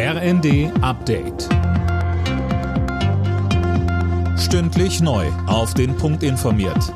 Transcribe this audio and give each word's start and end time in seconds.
RND 0.00 0.70
Update. 0.80 1.48
Stündlich 4.38 5.00
neu. 5.00 5.26
Auf 5.48 5.74
den 5.74 5.96
Punkt 5.96 6.22
informiert. 6.22 6.94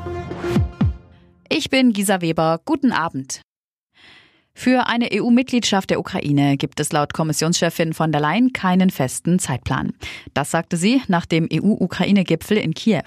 Ich 1.49 1.69
bin 1.69 1.91
Gisa 1.91 2.21
Weber. 2.21 2.61
Guten 2.63 2.93
Abend. 2.93 3.41
Für 4.55 4.87
eine 4.87 5.09
EU-Mitgliedschaft 5.11 5.89
der 5.89 5.99
Ukraine 5.99 6.55
gibt 6.55 6.79
es 6.79 6.93
laut 6.93 7.13
Kommissionschefin 7.13 7.91
von 7.93 8.13
der 8.13 8.21
Leyen 8.21 8.53
keinen 8.53 8.89
festen 8.89 9.37
Zeitplan. 9.37 9.91
Das 10.33 10.51
sagte 10.51 10.77
sie 10.77 11.01
nach 11.09 11.25
dem 11.25 11.49
EU-Ukraine-Gipfel 11.51 12.55
in 12.55 12.73
Kiew. 12.73 13.03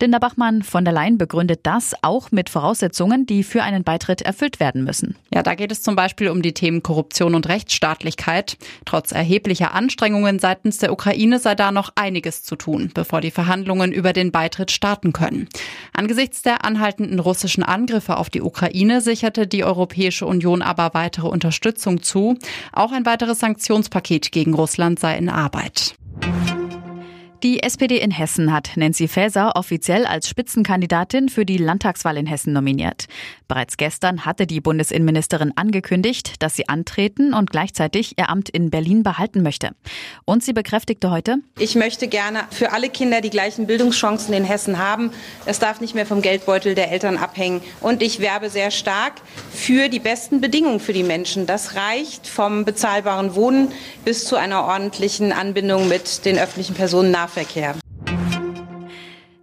Linda 0.00 0.20
Bachmann 0.20 0.62
von 0.62 0.84
der 0.84 0.94
Leyen 0.94 1.18
begründet 1.18 1.60
das 1.64 1.92
auch 2.02 2.30
mit 2.30 2.50
Voraussetzungen, 2.50 3.26
die 3.26 3.42
für 3.42 3.64
einen 3.64 3.82
Beitritt 3.82 4.22
erfüllt 4.22 4.60
werden 4.60 4.84
müssen. 4.84 5.16
Ja, 5.34 5.42
da 5.42 5.56
geht 5.56 5.72
es 5.72 5.82
zum 5.82 5.96
Beispiel 5.96 6.28
um 6.28 6.40
die 6.40 6.54
Themen 6.54 6.84
Korruption 6.84 7.34
und 7.34 7.48
Rechtsstaatlichkeit. 7.48 8.58
Trotz 8.84 9.10
erheblicher 9.10 9.74
Anstrengungen 9.74 10.38
seitens 10.38 10.78
der 10.78 10.92
Ukraine 10.92 11.40
sei 11.40 11.56
da 11.56 11.72
noch 11.72 11.90
einiges 11.96 12.44
zu 12.44 12.54
tun, 12.54 12.92
bevor 12.94 13.20
die 13.20 13.32
Verhandlungen 13.32 13.90
über 13.90 14.12
den 14.12 14.30
Beitritt 14.30 14.70
starten 14.70 15.12
können. 15.12 15.48
Angesichts 15.92 16.42
der 16.42 16.64
anhaltenden 16.64 17.18
russischen 17.18 17.64
Angriffe 17.64 18.18
auf 18.18 18.30
die 18.30 18.42
Ukraine 18.42 19.00
sicherte 19.00 19.48
die 19.48 19.64
Europäische 19.64 20.26
Union 20.26 20.62
aber 20.62 20.94
weitere 20.94 21.26
Unterstützung 21.26 22.02
zu. 22.02 22.38
Auch 22.72 22.92
ein 22.92 23.04
weiteres 23.04 23.40
Sanktionspaket 23.40 24.30
gegen 24.30 24.54
Russland 24.54 25.00
sei 25.00 25.18
in 25.18 25.28
Arbeit. 25.28 25.97
Die 27.44 27.62
SPD 27.62 27.98
in 27.98 28.10
Hessen 28.10 28.52
hat 28.52 28.72
Nancy 28.74 29.06
Faeser 29.06 29.54
offiziell 29.54 30.06
als 30.06 30.28
Spitzenkandidatin 30.28 31.28
für 31.28 31.46
die 31.46 31.56
Landtagswahl 31.56 32.16
in 32.16 32.26
Hessen 32.26 32.52
nominiert. 32.52 33.06
Bereits 33.46 33.76
gestern 33.76 34.24
hatte 34.26 34.44
die 34.44 34.60
Bundesinnenministerin 34.60 35.52
angekündigt, 35.54 36.42
dass 36.42 36.56
sie 36.56 36.68
antreten 36.68 37.34
und 37.34 37.50
gleichzeitig 37.50 38.18
ihr 38.18 38.28
Amt 38.28 38.48
in 38.48 38.70
Berlin 38.70 39.04
behalten 39.04 39.44
möchte. 39.44 39.70
Und 40.24 40.42
sie 40.42 40.52
bekräftigte 40.52 41.12
heute, 41.12 41.36
ich 41.60 41.76
möchte 41.76 42.08
gerne 42.08 42.40
für 42.50 42.72
alle 42.72 42.88
Kinder 42.88 43.20
die 43.20 43.30
gleichen 43.30 43.68
Bildungschancen 43.68 44.34
in 44.34 44.42
Hessen 44.42 44.78
haben. 44.78 45.12
Es 45.46 45.60
darf 45.60 45.80
nicht 45.80 45.94
mehr 45.94 46.06
vom 46.06 46.22
Geldbeutel 46.22 46.74
der 46.74 46.90
Eltern 46.90 47.18
abhängen. 47.18 47.60
Und 47.80 48.02
ich 48.02 48.18
werbe 48.18 48.50
sehr 48.50 48.72
stark 48.72 49.12
für 49.52 49.88
die 49.88 50.00
besten 50.00 50.40
Bedingungen 50.40 50.80
für 50.80 50.92
die 50.92 51.04
Menschen. 51.04 51.46
Das 51.46 51.76
reicht 51.76 52.26
vom 52.26 52.64
bezahlbaren 52.64 53.36
Wohnen 53.36 53.68
bis 54.04 54.24
zu 54.24 54.34
einer 54.34 54.64
ordentlichen 54.64 55.30
Anbindung 55.30 55.86
mit 55.86 56.24
den 56.24 56.36
öffentlichen 56.36 56.74
Personennahverkehr. 56.74 57.27
Nahverkehr. 57.28 57.74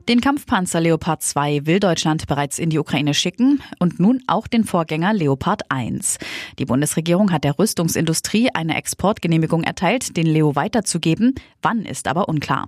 Den 0.08 0.22
Kampfpanzer 0.22 0.82
Leopard 0.82 1.24
2 1.24 1.66
will 1.66 1.80
Deutschland 1.80 2.28
bereits 2.28 2.60
in 2.60 2.70
die 2.70 2.78
Ukraine 2.78 3.16
schicken 3.16 3.62
und 3.80 4.00
nun 4.00 4.22
auch 4.28 4.46
den 4.46 4.64
Vorgänger 4.64 5.14
Leopard 5.14 5.64
1. 5.70 6.20
Die 6.60 6.66
Bundesregierung 6.66 7.32
hat 7.32 7.44
der 7.44 7.58
Rüstungsindustrie 7.58 8.50
eine 8.54 8.76
Exportgenehmigung 8.76 9.64
erteilt, 9.64 10.16
den 10.16 10.28
Leo 10.28 10.56
weiterzugeben. 10.56 11.34
Wann 11.64 11.86
ist 11.86 12.08
aber 12.08 12.30
unklar. 12.30 12.68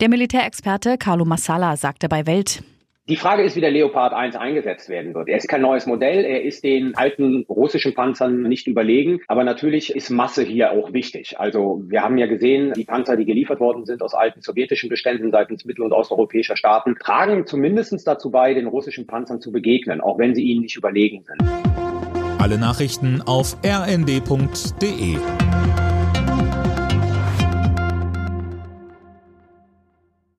Der 0.00 0.08
Militärexperte 0.08 0.98
Carlo 0.98 1.24
Massala 1.24 1.76
sagte 1.76 2.08
bei 2.08 2.26
Welt, 2.26 2.62
die 3.08 3.16
Frage 3.16 3.42
ist, 3.42 3.56
wie 3.56 3.60
der 3.60 3.70
Leopard 3.70 4.12
1 4.12 4.36
eingesetzt 4.36 4.88
werden 4.88 5.14
wird. 5.14 5.28
Er 5.28 5.38
ist 5.38 5.48
kein 5.48 5.62
neues 5.62 5.86
Modell, 5.86 6.24
er 6.24 6.42
ist 6.42 6.62
den 6.62 6.94
alten 6.94 7.46
russischen 7.48 7.94
Panzern 7.94 8.42
nicht 8.42 8.66
überlegen, 8.66 9.20
aber 9.28 9.44
natürlich 9.44 9.94
ist 9.94 10.10
Masse 10.10 10.42
hier 10.42 10.72
auch 10.72 10.92
wichtig. 10.92 11.40
Also 11.40 11.82
wir 11.86 12.02
haben 12.02 12.18
ja 12.18 12.26
gesehen, 12.26 12.74
die 12.74 12.84
Panzer, 12.84 13.16
die 13.16 13.24
geliefert 13.24 13.60
worden 13.60 13.86
sind 13.86 14.02
aus 14.02 14.12
alten 14.12 14.42
sowjetischen 14.42 14.90
Beständen 14.90 15.30
seitens 15.30 15.64
mittel- 15.64 15.84
und 15.84 15.92
osteuropäischer 15.92 16.56
Staaten, 16.56 16.96
tragen 16.96 17.46
zumindest 17.46 18.06
dazu 18.06 18.30
bei, 18.30 18.52
den 18.52 18.66
russischen 18.66 19.06
Panzern 19.06 19.40
zu 19.40 19.52
begegnen, 19.52 20.02
auch 20.02 20.18
wenn 20.18 20.34
sie 20.34 20.42
ihnen 20.42 20.62
nicht 20.62 20.76
überlegen 20.76 21.24
sind. 21.24 21.42
Alle 22.38 22.58
Nachrichten 22.58 23.22
auf 23.22 23.56
rnd.de 23.64 25.16